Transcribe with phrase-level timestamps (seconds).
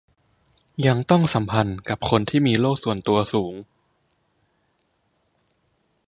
[0.87, 3.53] ยังต้องสัมพันธ์กับคนที่มีโลกส่วนตัวสูง